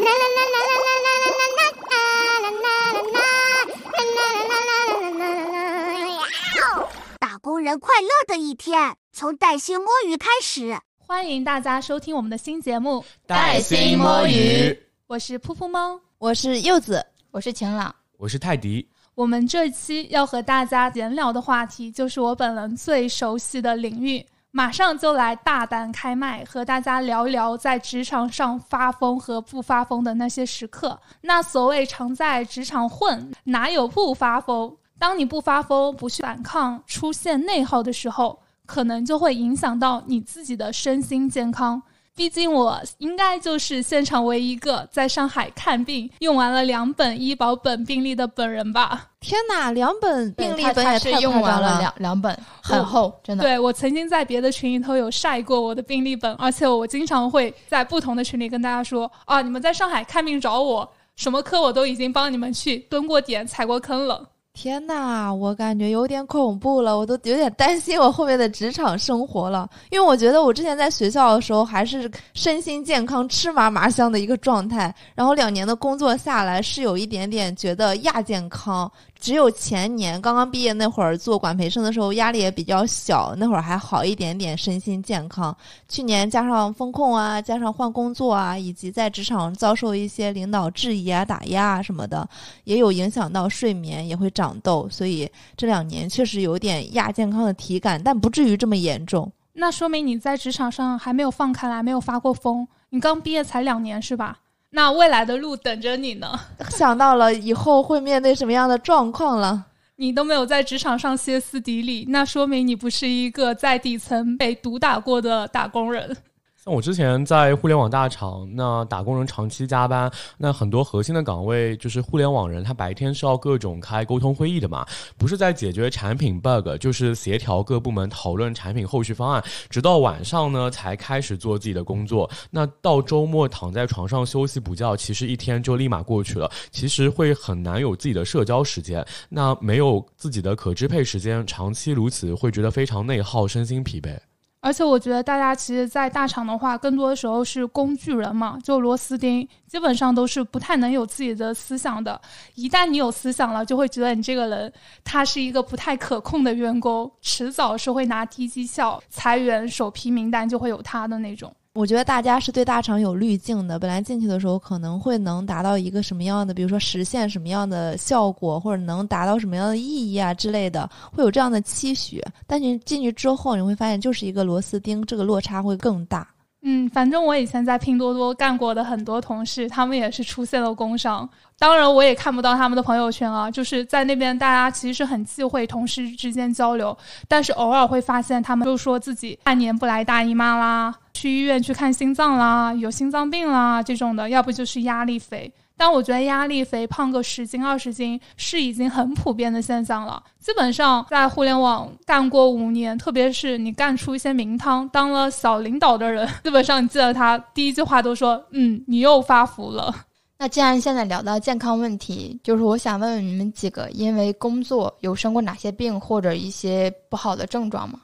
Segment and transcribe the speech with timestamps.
[7.18, 10.78] 打工人快乐的一天，从带薪摸鱼开始。
[10.96, 14.70] 欢迎大家收听我们的新节目《带薪摸鱼》，
[15.06, 18.88] 我是噗噗猫，我是柚子，我是晴朗，我是泰迪。
[19.14, 24.26] 我们这期要和大家闲聊的话题，就是我本人最熟悉的领域。
[24.52, 31.00] 马上就来大胆开麦，和大家聊一聊在职场上发疯和不发疯的那些时刻。
[31.20, 34.76] 那所谓常在职场混，哪有不发疯？
[34.98, 41.80] 当你不发疯、不去反抗、出现内耗的时候，可能就会影响到你自己的身心健康。
[42.16, 49.08] 毕竟我应该就是现场唯一一个在上海看病用完了两本医保本病历的本人吧？
[49.20, 53.44] 天哪，两本病历本也是用完了两两本，很厚，真的。
[53.44, 64.28] 对我曾经在别的群里头有晒过我的病历本，而且我经常会在不同的群里跟大家说啊，你们在上海看病找我，什么科我都已经帮你们去蹲过点、踩过坑了。
[64.52, 69.68] 天呐，我感觉有点恐怖了，我都有点担心我后面的职场生活了。
[69.90, 78.90] 因为我觉得我之前在学校的时候还是身心健康、吃嘛嘛香的一个状态，然后两年的工作下来是有一点点觉得亚健康。
[79.20, 85.54] 只有前年刚刚毕业那会儿做管培生的时候，压力也比较小，那会儿还好一点点，身心健康。
[85.88, 92.26] 去年加上风控啊，加上换工作啊，以及在职场遭受一些领导质疑啊、打压啊什么的，
[92.64, 99.30] 也有影响到睡眠，也会长痘，所以这两年确实有点亚健康的体感，但不至于这么严重。
[99.52, 102.66] 那说明你在职场上还没有放开来，没有发过疯。
[102.88, 104.38] 你刚毕业才两年是吧？
[104.70, 106.38] 那未来的路等着你呢。
[106.70, 116.16] 想到了以后会面对什么样的状况了，你都没有在职场上歇斯底里，那说明你不是一个在底层被毒打过的打工人。
[116.62, 132.30] 像我之前在互联网大厂，那打工人长期加班，那很多核心的岗位就是互联网人，他白天是要各种开沟通会议的嘛，不是在解决产品 bug，就是协调各部门讨论产品后续方案，直到晚上呢才开始做自己的工作。
[132.50, 139.02] 那到周末躺在床上休息补觉，其实一天就立马过去了，其实会很难有自己的社交时间。
[139.30, 144.14] 那没有自己的可支配时间，长期如此会觉得非常内耗，身心疲惫。
[144.62, 152.20] 而且我觉得大家其实，在大厂的话，更多的时候是工具人嘛，就螺丝钉，基本上都是不太能有自己的思想的。
[152.54, 154.70] 一旦你有思想了，就会觉得你这个人
[155.02, 161.50] 他是一个不太可控的员工，迟早是会拿低绩效裁员，首批名单就会有他的那种。
[161.72, 172.20] 我觉得大家是对大厂有滤镜的，本来进去的时候可能会能达到一个什么样的，比如说实现什么样的效果，或者能达到什么样的意义啊之类的，会有这样的期许。
[172.44, 176.26] 但你进去之后，你会发现就是一个螺丝钉，这个落差会更大。
[176.62, 181.26] 嗯，反正我以前在拼多多干过的很多同事，他们也是出现了工伤。
[181.56, 186.94] 当然，我也看不到他们的朋友圈啊，就是在那边，大家其实是很忌讳同事之间交流，
[187.28, 195.52] 但是偶尔会发现他们就说自己半年不来大姨妈啦，去医院去看心脏啦，有心脏病啦这种的，要不就是压力肥。
[195.76, 200.22] 但我觉得压力肥胖个十斤二十斤是已经很普遍的现象了。
[200.38, 209.94] 基本上在互联网干过五年，特别是你干出一些名堂，当了小领导的人， 基本上你记得他第一句话都说：“嗯，你又发福了。
[210.36, 218.00] ”那既然现在聊到健康问题，就是我想问问你们几个，因为工作有生过哪些病或者一些不好的症状吗？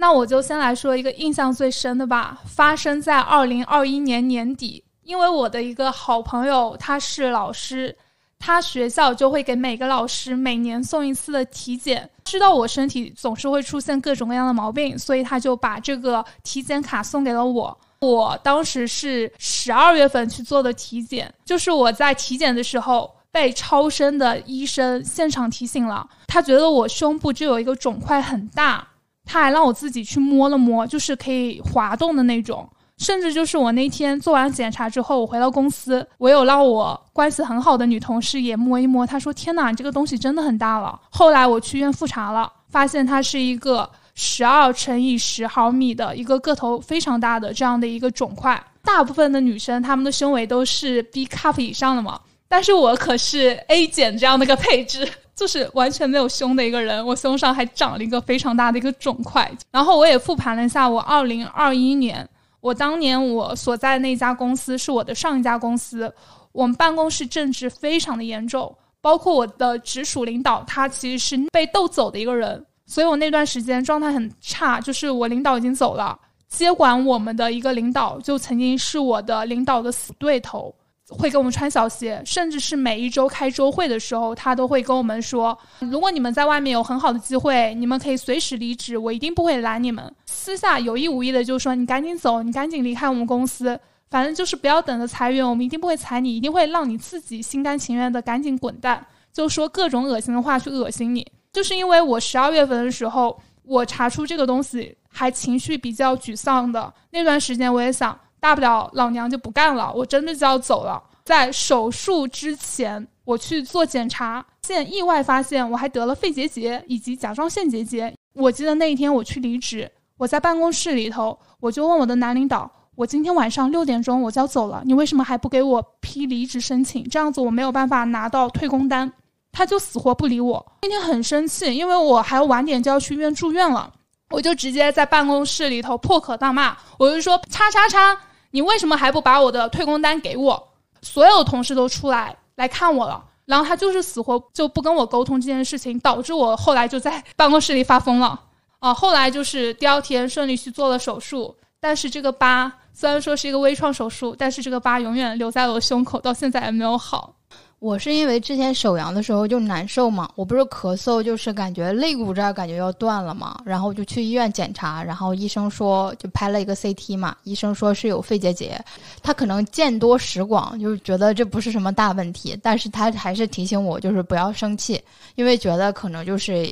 [0.00, 4.82] 那我就先来说一个印象最深的吧，发生在二零二一年年底。
[5.02, 7.94] 因为我的一个好朋友他是老师，
[8.38, 12.08] 他学校就会给每个老师每年送一次的体检。
[12.24, 17.78] 知道我身体总是会出现各种各样的毛病，所以他就把这个体检卡送给了我。
[18.00, 28.86] 我当时是十二月份去做的体检，就是我在体检的时候被超声的医生现场提醒了，他觉得我胸部就有一个肿块很大，
[29.24, 32.68] 他还让我自己去摸了摸，就是可以滑动的那种。
[32.98, 48.62] 甚至就是我那天做完检查之后，我回到公司，我有让我关系很好的女同事也摸一摸，她说：“天哪，这个东西真的很大了。”后来我去医院复查了，发现它是一个十二乘以十毫米的一个个头非常大的这样的一个肿块。
[48.82, 55.08] 大部分的女生她们的胸围都是 B cup 以上的嘛，但是我可是 A 减这样的一个配置，
[55.40, 59.50] 就是完全没有胸的一个人，我胸上还长了一个非常大的一个肿块。
[59.70, 62.28] 然后我也复盘了一下，我二零二一年。
[62.60, 66.12] 我当年我所在的那家公司是我的上一家公司，
[66.52, 74.78] 我们办公室政治非常的严重，包括我的直属领导，他其实是被斗走的一个人，所以我那段时间状态很差。
[74.78, 80.74] 就是我领导已经走了，接管我们的一个领导就曾经是我的领导的死对头。
[81.10, 90.12] 会给我们穿小鞋，甚至是每一周开周会的时候，他都会跟我们说，如果你们在外面有很好的机会，你们可以随时离职，我一定不会拦你们。
[90.26, 93.78] 私下有意无意的就说你赶紧走，你赶紧离开我们公司，
[94.08, 101.26] 反正就是不要等着裁员，我们一定不会裁你，一定会让你自己心甘情愿的赶紧滚蛋，就说各种恶心的话去恶心你。
[101.52, 108.18] 就是因为我十二月份的时候，我查出这个东西，还情绪比较沮丧的那段时间，我也想。
[108.40, 111.00] 大不了老娘就不干了，我真的就要走了。
[111.22, 118.12] 在手术之前，我去做检查，现意外发现我还得了肺结节以及甲状腺结节。
[118.34, 127.04] 我记得那一天我去离职，我在办公室里头，我就问我的男领导：“我今天晚上六点钟我就要走了，你为什么还不给我批离职申请？
[127.08, 129.12] 这样子我没有办法拿到退工单。”
[129.52, 130.64] 他就死活不理我。
[130.82, 133.92] 那天很生气，因为我还晚点就要去医院住院了，
[134.30, 138.16] 我就直接在办公室里头破口大骂，我就说：“叉叉叉。”
[138.50, 140.68] 你为什么还不把我的退工单给我？
[141.02, 148.38] 所有同事都出来来看我了，然后他就是死活就不跟我沟通这件事情，导致我后来就在办公室里发疯了。
[148.80, 157.34] 啊，后来就是第二天顺利去做了手术，但是这个疤虽然说是一个微创手术，但是这个疤永远留在了我胸口，到现在也没有好。
[157.80, 168.78] 我是因为之前手阳的时候就难受嘛，我不是咳嗽，就是感觉肋骨这儿感觉要断了嘛，然后就去医院检查，然后医生说就拍了一个 CT 嘛，医生说是有肺结节，
[169.22, 175.00] 他可能见多识广，就觉得这不是什么大问题，但是他还是提醒我就是不要生气，
[175.34, 176.70] 因为觉得可能就是。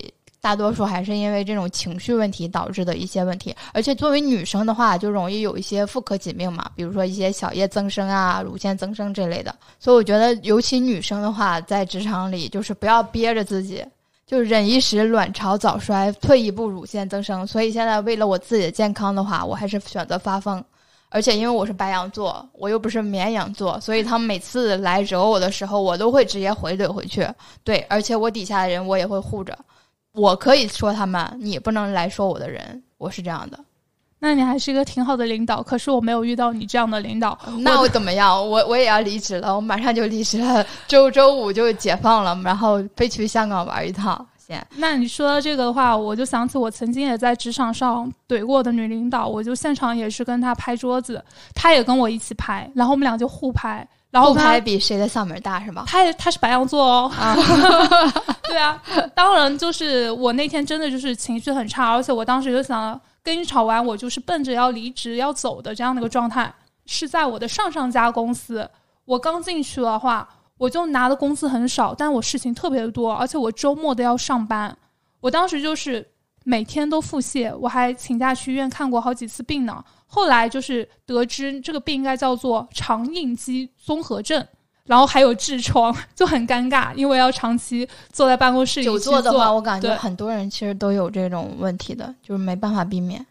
[0.48, 9.54] 大多数还是因为这种情绪问题导致的一些问题，而且作为女生的话，就容易有一些妇科疾病嘛，比如说一些小叶增生啊、乳腺增生这类的。
[9.78, 13.84] 所以我觉得，尤其女生的话，在职场里就是不要憋着自己，
[14.26, 17.46] 就忍一时卵巢早衰，退一步乳腺增生。
[17.46, 20.64] 所以现在为了我自己的健康的话，我还是选择发疯。
[21.10, 27.28] 而且因为我是白羊座，我又不是绵羊座，所以他们每次来惹我的时候，我都会直接回怼回去。
[27.62, 29.54] 对，而且我底下的人我也会护着。
[30.12, 33.58] 我可以说他们，你不能来说我的人，我是这样的。
[34.20, 37.38] 那你还是一个挺好的领导，可是我没有遇到你这样的领导。
[37.60, 38.34] 那我怎么样？
[38.34, 44.26] 我我也要离职了，我马上就离职了，周周五就解放了，然后飞去香港玩一趟。
[44.36, 51.22] 先，那你说到这个的话，我就想起我曾经也在职场上怼过的女领导，我就现场也是跟她拍桌子，
[51.54, 53.86] 她也跟我一起拍，然后我们俩就互拍。
[54.10, 55.84] 然后拍比谁的嗓门大是吗？
[55.86, 57.12] 他他是白羊座哦，
[58.44, 58.82] 对啊，
[59.14, 66.52] 当然就是我那天真的就是情绪很差，而且我当时就想跟你吵完，我就是奔着要离职要走的这样的一个状态。
[66.90, 68.66] 是在我的上上家公司，
[69.04, 70.26] 我刚进去的话，
[70.56, 74.74] 我就拿的工资很少，但我事情特别的多，而且我周末都要上班。
[75.20, 76.08] 我当时就是
[76.48, 79.84] 每天都腹泻，我还请假去医院看过好几次病呢。
[80.06, 84.42] 后来就是得知这个病应该叫做肠应激综合症，
[84.86, 93.26] 然后还有痔疮， 就很尴尬，因为要长期坐在办公室里久坐的话，我感觉很多人其实都有这种问题的，就是没办法避免。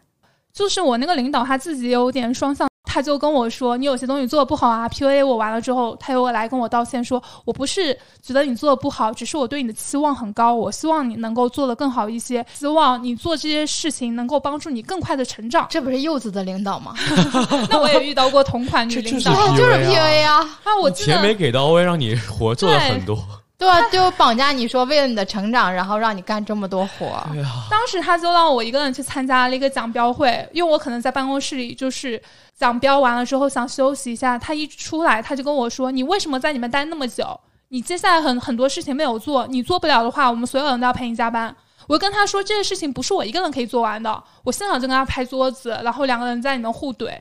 [0.52, 2.68] 就是我那个领导他自己有点双向。
[2.90, 16.94] 他就跟我说：“你有些东西做的不好啊，PUA 我完了之后，他又来跟我道歉，说我不是觉得你做的不好，只是我对你的期望很高，我希望你能够做的更好一些，希望你做这些事情能够帮助你更快的成长。”这不是柚子的领导吗？
[17.68, 20.40] 那我也遇到过同款女领导，就是 PUA 啊！
[20.64, 23.22] 啊，我钱没给到位，让你活做了很多。
[23.58, 27.20] 对啊， 就绑架你说为了你的成长，然后让你干这么多活。
[27.68, 32.22] 当时他就让我一个人去参加了一个奖标会，因为我可能在办公室里就是
[32.56, 34.38] 奖标完了之后想休息一下。
[34.38, 37.38] 他一出来，他就跟我说：“你为什么在里面待那么久？
[37.70, 41.54] 你接下来很很多事情没有做，你做不了的话，我们所有人都要陪你加班。”
[41.88, 47.18] 我就跟他说：“这个事情不是我一个人可以做完的。”我现场就跟他拍桌子，然后两个人在里面互怼。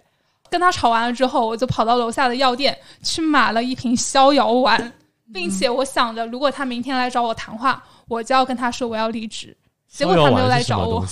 [0.50, 4.94] 跟他吵完了之后，我就跑到楼下的药店去买了一瓶逍遥丸。
[5.34, 9.56] 并且我想着，如果他明天来找我谈话，我就要跟他说我要离职。
[9.88, 11.06] 结果他没有来找我。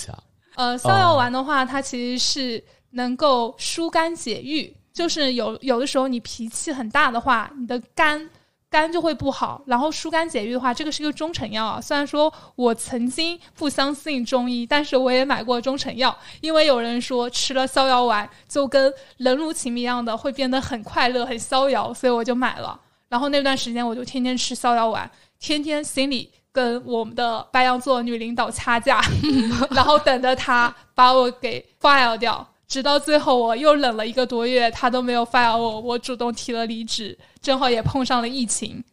[0.56, 8.30] 呃，逍遥丸的话，它其实是能够疏肝解郁，就是有有的时候你脾气很大的话，你的肝
[8.70, 9.62] 肝就会不好。
[9.66, 11.82] 然后疏肝解郁的话，这个是一个中成药啊。
[11.82, 22.80] 虽然说我曾经不相信中医，但是我也买过中成药，因为有人说吃了逍遥丸就跟人如其名一样的会变得很快乐、很逍遥，所以我就买了。
[23.16, 29.00] 然后那段时间，我就天天吃逍遥丸，天天心里跟我们的白羊座女领导掐架，
[29.72, 38.84] 然后等着她把我给 fire 掉，直到最后我又忍了一个多月，他都没有 fire 我，我主动提了离职，正好也碰上了疫情。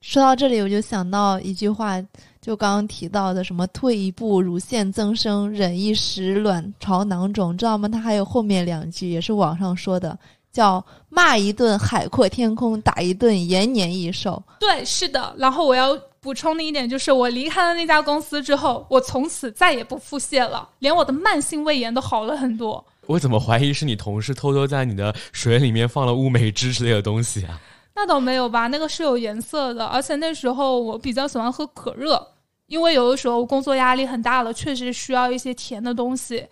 [0.00, 2.00] 说到这里，我就想到一句话，
[2.40, 7.86] 就刚刚提到的什么“退一步乳腺增生，忍一时卵巢囊肿”，知道吗？
[7.86, 10.18] 它还有后面两句，也是网上说的。
[10.52, 14.42] 叫骂一顿海阔天空，打一顿延年益寿。
[14.60, 15.34] 对，是的。
[15.38, 22.84] 然后我要补充的一点就是，我离开了那家公司之后，我从此再也不腹泻了，连我的慢性胃炎都好了很多。
[23.06, 27.60] 我怎么怀疑是你同事偷偷在你的水里面放了乌梅汁之类的东西啊？
[27.94, 32.24] 那倒没有吧，那个是有颜色的，而且那时候我比较喜欢喝可乐，
[32.66, 36.46] 因为有的时候工作压力很大了，确实需要一些甜的东西。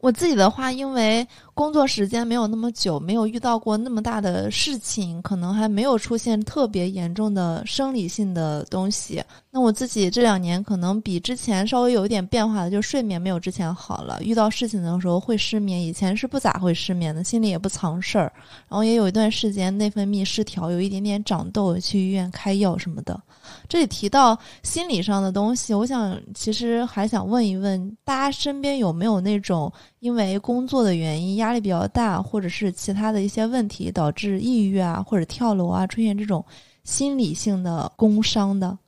[0.00, 9.22] 我自己的话，因为工作时间没有那么久，没有遇到过那么大的事情，可能还没有出现特别严重的生理性的东西。
[9.50, 14.22] 那我自己这两年可能比之前稍微有一点变化的，就睡眠没有之前好了。
[14.22, 18.32] 遇到事情的时候会失眠，以前是不咋会失眠的，心里也不藏事儿。
[18.68, 23.20] 然后也有一段时间内分泌失调，有一点点长痘，去医院开药什么的。
[23.68, 36.44] 这里提到心理上的东西，我想其实还想问一问大家身边有没有那种因为工作的原因压力比较大，或者是其他的一些问题导致抑郁啊，或者跳楼啊，出现这种
[36.84, 38.78] 心理性的工伤的。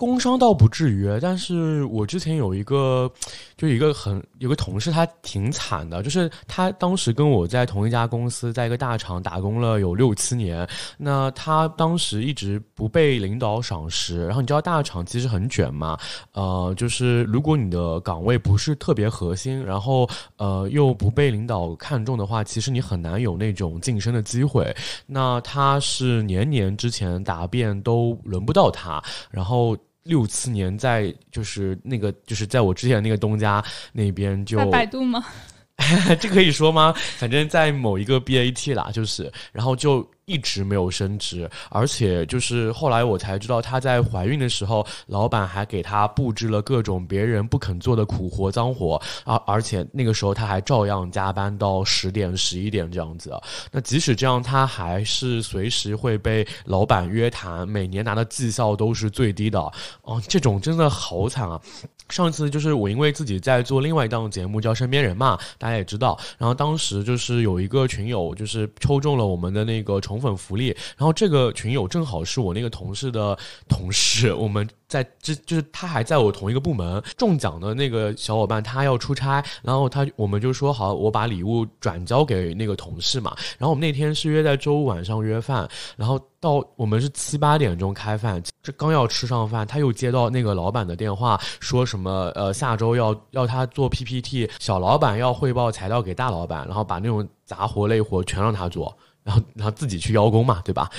[0.00, 3.12] 工伤倒不至于，但是我之前有一个，
[3.54, 10.66] 就一个很有个同事，他挺惨的，就是他当时跟我在同一家公司，在一个大厂打工了有六七年，
[10.96, 15.98] 那他当时一直不被领导赏识，然后你知道大厂其实很卷嘛，
[16.32, 24.74] 呃，就是如果你的岗位不是特别核心，然后呃又不被领导看中的话，其实你很难有那种晋升的机会。
[25.04, 29.76] 那他是年年之前答辩都轮不到他，然后。
[30.04, 35.24] 六七年在就是那个就是在我之前那个东家那边就在百度吗？
[36.20, 36.94] 这可以说吗？
[37.16, 40.08] 反正在某一个 BAT 啦，就是然后就。
[40.30, 53.32] 一直没有升职，而且就是后来我才知道，她在怀孕的时候，老板还给她布置了各种别人不肯做的苦活脏活，而而且那个时候她还照样加班到十点十一点这样子。
[53.72, 59.58] 那即使这样，她还是随时会被老板约谈，每年拿的绩效都是最低的。
[60.02, 61.60] 哦，这种真的好惨啊！
[62.08, 70.19] 上次就是我因为自己在做另外一档节目叫《身边人》嘛，大家也知道，然后当时就是有一个群友就是抽中了我们的那个重。
[70.20, 73.36] 粉福利，然后这个群友正好是我那个同事的
[73.68, 98.96] 同事，我们在这就是他还在我同一个部门，中奖的那个小伙伴他要出差，然后他我们就说好，我把礼物转交给那个同事嘛，然后我们那天是约在周五晚上约饭，然后到我们是七八点钟开饭，这刚要吃上饭，他又接到那个老板的电话，说什么呃下周要要他做 PPT，小老板要汇报材料给大老板，然后把那种杂活累活全让他做。
[99.30, 100.90] 然后，然后自己去邀功嘛，对吧？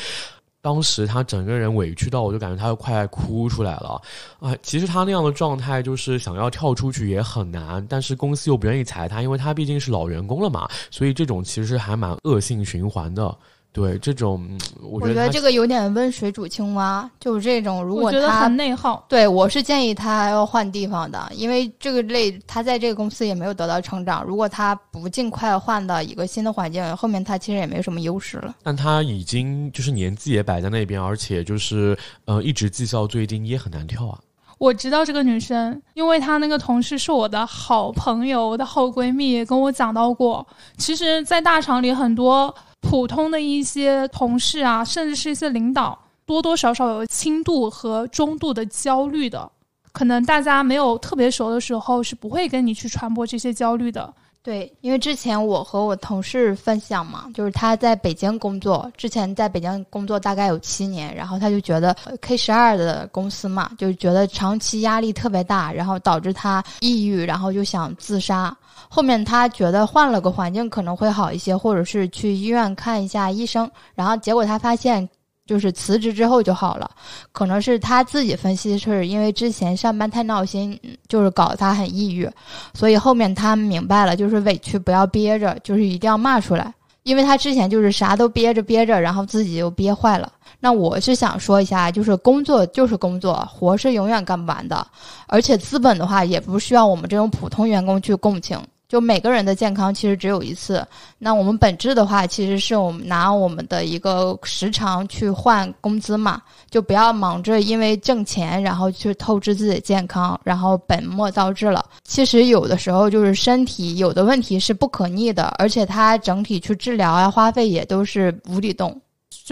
[0.62, 4.00] 当时他整个人委屈到，我就感觉他要快哭出来了
[4.40, 4.56] 啊！
[4.62, 13.36] 其实他那样的状态，就是想要跳出去也很难，但是公司又不愿意裁他，因为他毕竟是老员工了嘛，所以这种其实还蛮恶性循环的。
[13.74, 14.46] 对这种，
[14.82, 17.82] 我觉得这个有点温水煮青蛙，就是这种。
[17.82, 24.26] 如果他很内耗，对我是建议他要换地方的，因为这个类他在这个公司也没有得到成长。
[24.26, 28.54] 如果他不尽快换到一个新的环境，后面他其实也没有什么优势了。
[28.62, 34.20] 但他已经就是年纪也摆在那边，而且就是呃一直绩效最低，你也很难跳啊。
[34.58, 40.46] 我知道这个女生，因为她那个同事是我的好朋友，我的好闺蜜，也跟我讲到过。
[40.78, 42.54] 其实，在大厂里很多。
[42.82, 49.50] 普通的一些同事啊，甚至是一些领导，多多少少有轻度和中度的焦虑的。
[49.94, 54.14] 可能大家没有特别熟的时候，是不会跟你去传播这些焦虑的。
[54.44, 68.56] 对，因为之前我和我同事分享嘛，就是他在北京工作，之前在北京工作大概有七年，然后他就觉得 K 十二的公司嘛，就觉得长期压力特别大，然后导致他抑郁，然后就想自杀。
[68.90, 75.08] 后面他觉得换了个环境可能会好一些，或者是去医院看一下医生，然后结果他发现，
[75.52, 76.90] 就是辞职之后就好了。
[77.34, 80.80] 可能是他自己分析是因为之前上班太闹心，
[81.10, 82.30] 就是搞得他很抑郁，
[82.74, 86.74] 所以后面他明白了，就是委屈不要憋着，就是一定要骂出来。
[87.04, 90.32] 因为他之前就是啥都憋着憋着，然后自己又憋坏了。
[90.62, 94.88] 那我是想说一下，就是工作就是工作，活是永远干不完的，
[95.28, 98.58] 而且资本的话也不需要我们这种普通员工去共情。
[98.92, 100.86] 就每个人的健康其实只有一次，
[101.18, 111.86] 那我们本质的话，其实是我们拿我们的一个时长去换工资嘛，就不要忙着因为挣钱然后去透支自己的健康，然后本末倒置了。
[112.04, 119.00] 其实有的时候就是身体有的问题是不可逆的，而且它整体去治疗啊，花费也都是无底洞。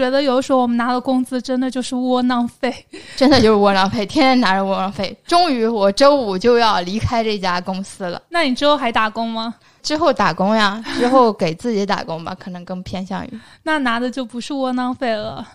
[0.00, 2.74] 觉得有时候我们拿的工资真的就是窝囊废。
[3.16, 5.14] 真的就是窝囊废，天天拿着窝囊废。
[5.26, 8.20] 终于，我周五就要离开这家公司了。
[8.30, 9.54] 那你之后还打工吗？
[9.82, 15.46] 之后打工呀，之后给自己打工吧，可能更偏向于， 那拿的就不是窝囊废了。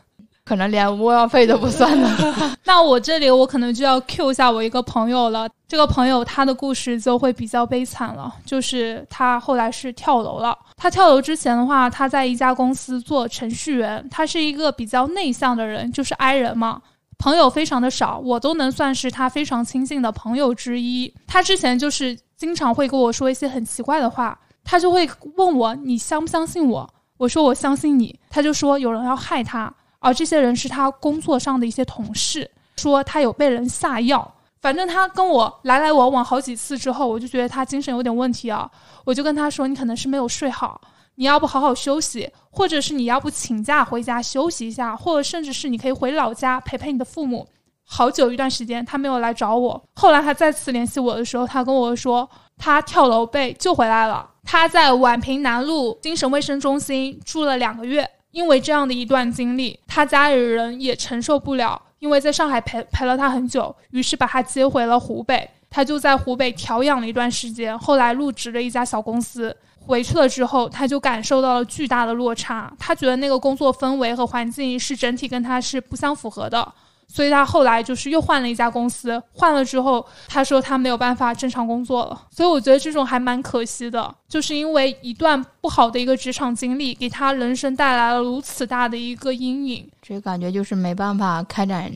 [0.46, 2.56] 可能连窝囊费都不算了。
[2.64, 5.50] 那我这里我可能就要 Q 一下我一个朋友了。
[5.68, 10.56] 这个朋友他的故事就会比较悲惨了，就是他后来是跳楼了。
[10.78, 16.80] 他跳楼之前的话，他在一家公司做程序员，他是一个比较内向的人，就是 I 人嘛，
[17.18, 21.12] 朋友非常的少，我都能算是他非常亲近的朋友之一。
[21.26, 26.88] 他之前就是经常会跟我说一些很奇怪的话，他就会问我你相不相信我？
[27.18, 28.20] 我说我相信你。
[28.30, 29.74] 他就说有人要害他。
[30.06, 32.48] 而这些人是他工作上的一些同事，
[32.78, 34.36] 说他有被人下药。
[34.62, 38.70] 反正他跟我来来往往好几次之后，我就觉得他精神有点问题啊。
[39.04, 40.80] 我就跟他说：“你可能是没有睡好，
[41.16, 47.48] 你要不好好休息，或者是你要不请假回家休息一下，或者甚至是你可以回老家陪陪你的父母。”
[47.84, 58.08] 好久一段时间他没有来找我，后来他再次联系我的时候，他跟我说他跳楼被救回来了，他在宛平南路精神卫生中心住了两个月。
[58.36, 65.50] 因为这样的一段经历，他家里人也承受不了，因为在上海陪陪了他很久，于是把他接回了湖北。
[65.70, 69.56] 他就在湖北调养了一段时间，后来入职了一家小公司。
[69.80, 76.74] 回去了之后，他就感受到了巨大的落差，他觉得那个工作氛围和环境是整体跟他是不相符合的。
[77.08, 82.22] 所以他后来就是又换了一家公司，换了之后，他说他没有办法正常工作了。
[82.30, 89.90] 所以我觉得这种还蛮可惜的，就是因为一段不好的一个职场经历，给他人生带来了如此大的一个阴影。
[90.02, 91.92] 这感觉就是没办法开展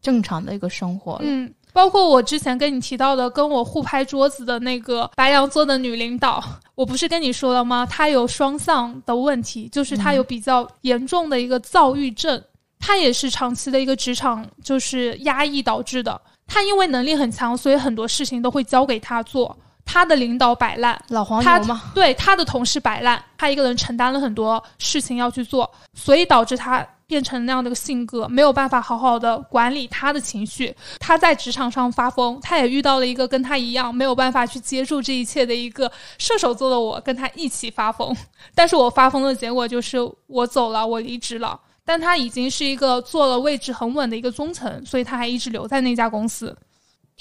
[0.00, 1.20] 正常的一个生活了。
[1.22, 6.42] 嗯，包括我之前跟你提到的，跟我互拍桌子的那个白羊座的女领导，
[6.74, 7.86] 我不是跟你说了吗？
[7.86, 12.42] 她有双向的问题，就是她有比较严重的一个躁郁症。
[12.80, 16.20] 他也是长期的一个职场就是压抑导致的。
[16.48, 19.56] 他因为能力很强，所以很多事情都会交给他做。
[19.84, 21.90] 他的领导摆烂，老黄牛吗？
[21.94, 30.72] 对，他的同事摆烂，他一个人承担了很多事情要去做，所以导致他变成那样的一个性格，没有办法好好的管理他的情绪。
[31.00, 38.16] 他在职场上发疯，他也遇到了一个跟他一样没有办法去接住这一切的一个射手座的我，跟他一起发疯。
[38.54, 41.58] 但是我发疯的结果就是我走了，我离职了。
[41.90, 46.56] 但他已经是一个做了位置很稳的一个中层，所以他还一直留在那家公司。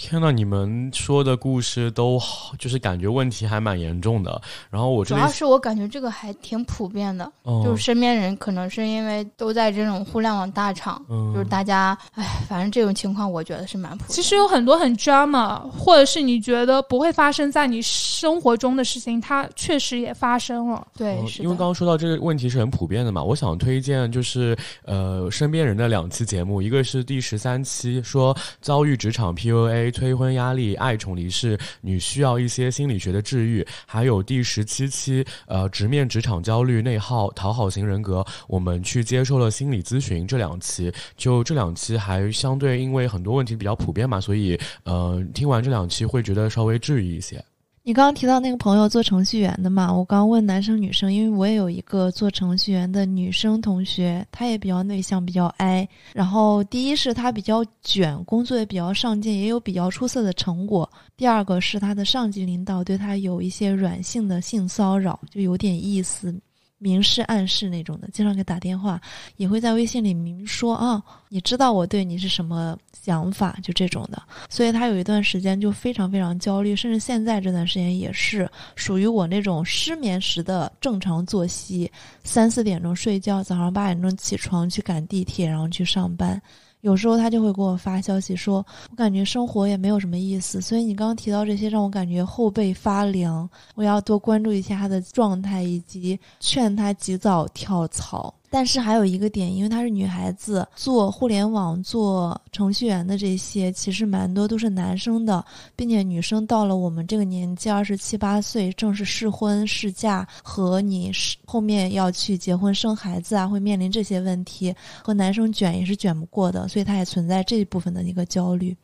[0.02, 4.42] 天呐，你们说的故事都好，就是感觉问题还蛮严重的。
[4.70, 14.08] 然后我主要是我感觉这个还挺普遍的，就是身边人可能是因为都在这种互联网大厂，就是大家，哎，反正这种情况我觉得是蛮普遍。
[14.08, 20.88] 其实有很多很 drama，或者是你觉得不会发生在你生活中的事情，它确实也发生了。
[20.98, 29.89] 对，因为刚刚说到这个问题是很普遍的嘛，我想推荐就是呃身边人的两期节目，一个是第十三期说遭遇职场 PUA。
[29.92, 33.66] 催婚压力、爱宠离世，你需要一些心理学的治愈。
[33.86, 40.28] 还有第十七期，呃，直面职场焦虑、内耗、讨好型人格，我们去接受了心理咨询。
[40.28, 47.44] 这两期，就这两期还相对，因为很多问题比较普遍嘛，所以，呃，听完这两期会觉得稍微治愈一些。
[47.90, 49.92] 你刚刚提到那个朋友做程序员的嘛？
[49.92, 55.90] 我刚问男生女生，因为我也有一个做程序员的女生同学，她也比较内向，比较 I。
[56.14, 60.88] 然后第一是她比较卷，工作也比较上进，也有比较出色的成果。
[61.18, 66.40] 第二个是她的上级领导对她有一些软性的性骚扰，就有点意思。
[66.80, 69.00] 明示暗示那种的，经常给打电话，
[69.38, 74.22] 也会在微信里明说啊，你知道我对你是什么想法，就这种的。
[74.50, 81.92] 所以他有一段时间就非常非常焦虑，甚至现在这段时间也是属于我那种失眠时的正常作息，
[82.24, 86.42] 三四点钟睡觉，早上八点钟起床去赶地铁，然后去上班。
[86.82, 93.50] 有时候他就会给我发消息说：“我感觉生活也没有什么意思。”所以你刚刚提到这些，让我感觉后背发凉。
[93.76, 98.34] 我要多关注一下他的状态，以及劝他及早跳槽。
[98.50, 105.44] 但是还有一个点，因为她是女孩子，做互联网、做程序员的这些，其实蛮多都是男生的，
[105.76, 111.12] 并且女生到了我们这个年纪，二十七八岁，正是适婚试嫁和你
[111.46, 118.76] 后面要去结婚生孩子啊，会面临这些问题，和男生卷也是卷不过的，所以她也存在这一部分的一个焦虑。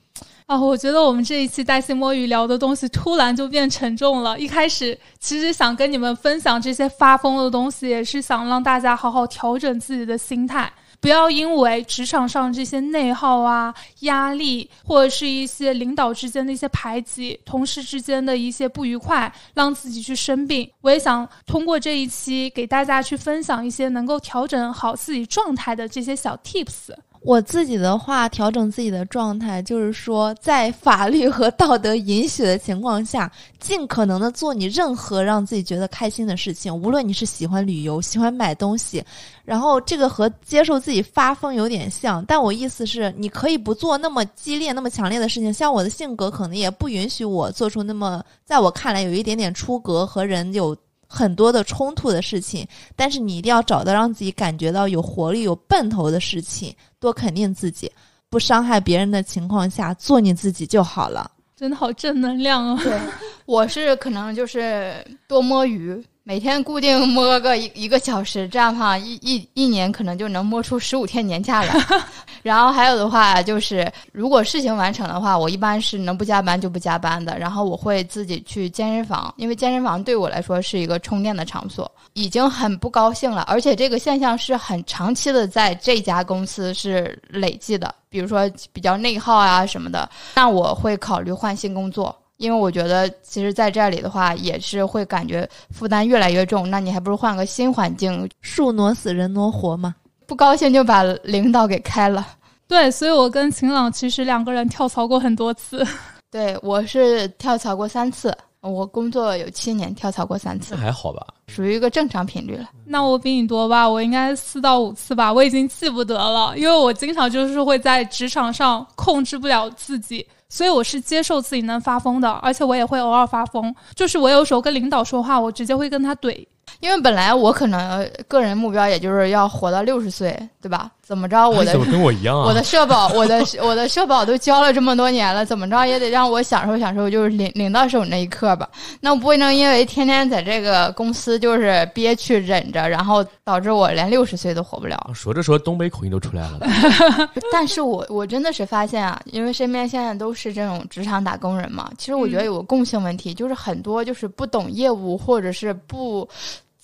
[0.46, 4.38] 啊，我觉得我们这一期带薪摸鱼聊的东西突然就变沉重了。
[4.40, 20.70] 一开始其实想跟你们分享这些发疯的东西，也是想让大家好好调整自己的心态，不要因为职场上这些内耗啊、压力，或者是一些领导之间的一些排挤、同事之间的一些不愉快，让自己去生病。
[20.82, 26.94] 我也想通过这一期给大家去分享一些能够调整好自己状态的这些小 tips。
[27.26, 36.72] 我自己的话，调整自己的状态，就是说，在法律和道德允许的情况下，尽可能的做你任何让自己觉得开心的事情。
[36.72, 39.04] 无论你是喜欢旅游、喜欢买东西，
[39.44, 45.52] 然后这个和接受自己发疯有点像，但我意思是，你可以不做那么激烈、那么强烈的事情。
[45.52, 50.78] 像我的性格，可能也不允许我做出那么在我看来有一点点出格和人有。
[51.08, 57.92] 很多的冲突的事情，但是你一定要找到让自己感觉到有活力、有奔头的事情，多肯定自己，
[58.30, 61.32] 不伤害别人的情况下，做你自己就好了。
[61.56, 62.84] 真的好正能量啊！
[62.84, 63.00] 对，
[63.46, 64.96] 我是可能就是
[65.28, 66.04] 多摸鱼。
[66.28, 71.76] 每天固定摸个一一个小时，这样的话一一一年可能就能摸出十五天年假来。
[72.42, 77.38] 然后还有的话就是，如果事情完成的话，我一般是能不加班就不加班的。
[77.38, 81.90] 然后我会自己去健身房，因为健身房对我来说是一个充电的场所。
[82.14, 87.94] 已经很不高兴了，而且这个现象是很长期的，在这家公司是累计的。
[88.10, 92.16] 比如说比较内耗啊什么的，那我会考虑换新工作。
[92.38, 96.70] 因为我觉得，其实在这里的话，也是会感觉负担越来越重。
[96.70, 99.96] 那你还不如换个新环境，树挪死，人挪活嘛。
[100.28, 102.28] 不高兴就把领导给开了。
[102.68, 105.86] 对，所以我跟晴朗其实两个人跳槽过很多次。
[106.32, 108.36] 对，我是跳槽过三次。
[108.62, 111.24] 我工作有七年，跳槽过三次，还好吧？
[111.48, 112.72] 属于一个正常频率了。
[112.84, 113.88] 那我比你多吧？
[113.88, 115.32] 我应该四到五次吧？
[115.32, 120.26] 我已经记不得了，因为我经常就是会在职场上控制不了自己。
[120.56, 123.76] 所以我是接受自己能发疯的，而且我也会偶尔发疯。
[123.94, 126.48] 就是我有时候跟领导说话，我直接会跟他怼。
[126.80, 130.90] 因为本来我可能个人目标也就是要活到六十岁，对吧？
[131.06, 132.48] 怎么着，我的怎么跟我一样啊？
[132.48, 138.68] 我的社保，我的 我的社保都交了这么多年了，怎么着也得让我享受享受，就是领领到手那一刻吧。
[139.00, 145.12] 那我不能因为天天在这个公司就是憋屈忍着，然后导致我连六十岁都活不了。
[145.14, 146.60] 说着说，东北口音都出来了。
[147.54, 156.28] 但是我我真的是发现啊，因为身边现在都是这种职场打工人嘛，其实我觉得有个共性问题，就是很多就是不懂业务或者是不。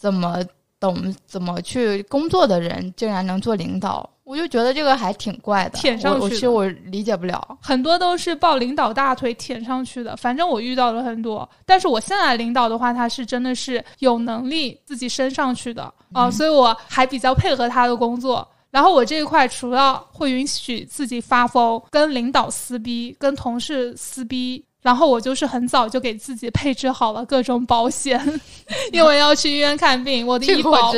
[0.01, 0.43] 怎么
[0.81, 5.77] 懂怎么去工作的人，竟然能做领导，我就觉得这个还挺怪的。
[5.77, 10.17] 舔上去，其实我理解不了，很多都是抱领导大腿舔上去的。
[10.17, 18.45] 反正我遇到了很多，但是我现在领导的话，他是真的是有能力自己升上去的啊，所以我还比较配合他的工作。
[18.71, 24.65] 然后我这一块除了会允许自己发疯，跟领导撕逼，跟同事撕逼。
[24.81, 28.19] 然后我就是很早就给自己配置好了各种保险，
[28.91, 30.91] 因为要去医院看病，我的医保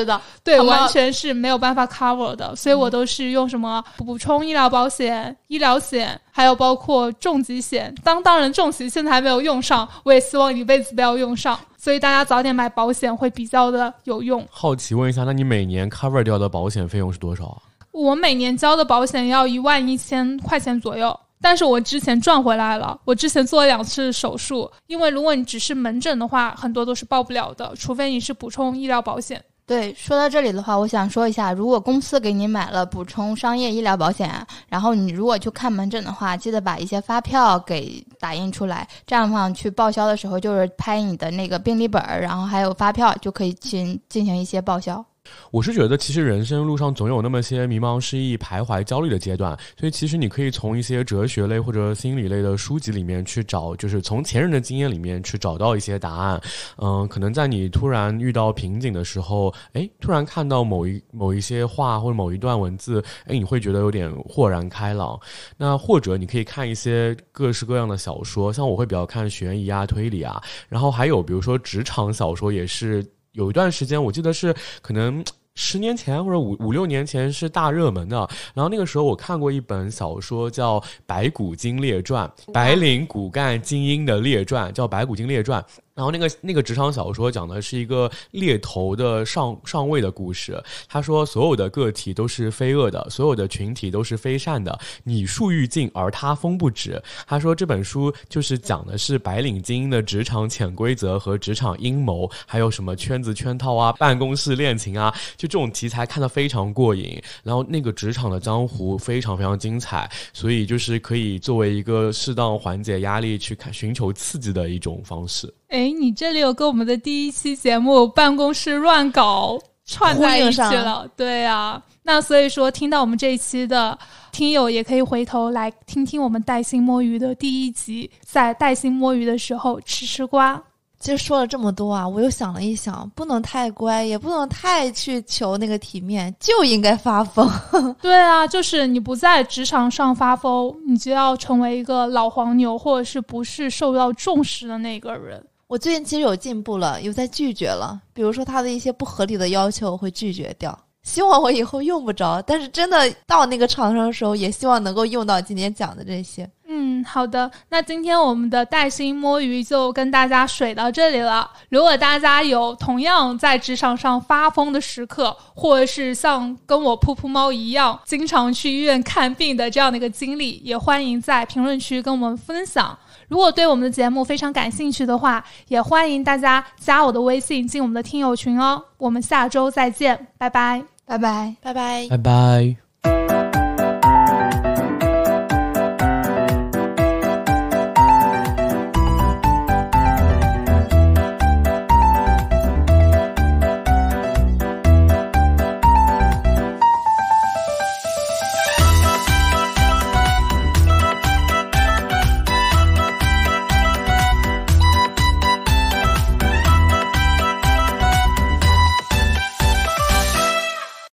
[0.44, 7.94] 对完全是没有办法 cover 的，所以我都是用什么补充医疗保险、医疗险，还有包括重疾险。
[8.04, 14.46] 当当然重疾现在还没有用上，我也希望一辈子不要用上，所以大家早点买保险会比较的有用。
[14.50, 17.58] 好奇问一下，那你每年 cover 掉的保险费用是多少啊？
[17.92, 21.16] 我每年交的保险要一万一千块钱左右。
[21.44, 29.44] 但是我之前赚回来了，我之前做了两次手术，因为如果你只是门诊的话，很多都是报不了的，除非你是补充医疗保险。
[29.66, 45.04] 对，说到这里的话，我想说一下，如果公司给你买了补充商业医疗保险，然后你如果去看门诊的话，记得把一些发票给打印出来，这样的话去报销的时候就是拍你的那个病历本儿，然后还有发票就可以进进行一些报销。
[45.52, 56.42] 我是觉得，其实人生路上总有那么些迷茫、失意、徘徊、焦虑的阶段，所以其实你可以从一些哲学类或者心理类的书籍里面去找，就是从前人的经验里面去找到一些答案。
[56.78, 65.20] 嗯，可能在你突然遇到瓶颈的时候，哎，突然看到某一某一些话或者某一段文字，哎，你会觉得有点豁然开朗。
[65.56, 73.06] 那或者你可以看一些各式各样的小说，像我会比较看悬疑啊、推理啊，然后还有比如说职场小说也是。
[73.34, 75.24] 有一段时间，我记得是可能
[75.56, 78.18] 十年前或者五五六年前是大热门的。
[78.54, 85.62] 然后那个时候我看过一本小说叫《白骨精列传》，白领骨干精英的列传，叫《白骨精列传》。
[85.96, 90.62] 然后那个那个职场小说讲的是一个猎头的上上位的故事。
[90.88, 94.78] 他说，所有的个体都是非恶的，所有的群体都是非善的。
[95.04, 97.02] 你树欲静而他风不止。
[97.28, 107.22] 他说这本书就是讲的是白领精英的职场潜规则和职场阴谋，还有什么圈子圈套啊、办公室恋情啊，就这种题材看得非常过瘾。
[107.44, 115.54] 然后那个职场的江湖非常非常精彩，所以就是可以作为一个适当缓解压力、去看寻求刺激的一种方式。
[115.74, 119.58] 哎，你这里有跟我们的第一期节目《办公室乱搞》
[119.92, 121.82] 串在一起了，对啊。
[122.04, 123.98] 那所以说，听到我们这一期的
[124.32, 130.62] 听友也可以回头来听听我们带薪摸鱼的第一集，在带薪摸鱼的时候吃吃瓜。
[131.00, 137.50] 其实说了这么多啊，我又想了一想，不能太乖，也不能太去求那个体面，就应该发疯。
[138.00, 145.44] 对啊，就是你不在职场上发疯，你就要成为一个老黄牛，或者是不是受到重视的那个人。
[145.68, 150.78] 我最近其实有进步了，有在拒绝了，比如说他的一些不合理的要求，我会拒绝掉。
[151.02, 156.50] 希望我以后用不着，但是真的到那个场上的时候，也希望能够用到今天讲的这些。
[156.66, 161.50] 嗯，好的，那今天我们的带薪摸鱼就跟大家水到这里了。
[161.70, 172.98] 如果大家有同样在职场上发疯的时刻，或者是像跟我噗噗猫一样经常去医院看病的这样的一个经历，也欢迎在评论区跟我们分享。
[173.34, 178.80] 如果对我们的节目非常感兴趣的话，也欢迎大家加我的微信进我们的听友群哦。
[179.00, 182.83] 我们下周再见，拜拜，拜拜，拜拜，拜拜。